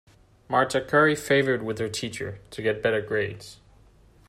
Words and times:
Marta 0.49 0.81
curry 0.81 1.15
favored 1.15 1.61
with 1.61 1.77
her 1.77 1.87
teacher 1.87 2.39
to 2.49 2.63
get 2.63 2.81
better 2.81 3.01
grades. 3.01 3.59